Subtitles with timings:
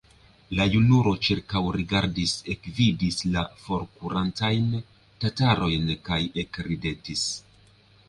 [0.59, 4.69] La junulo ĉirkaŭrigardis, ekvidis la forkurantajn
[5.27, 7.33] tatarojn kaj ekridetis.